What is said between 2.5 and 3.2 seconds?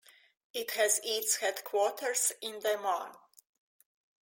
Des Moines.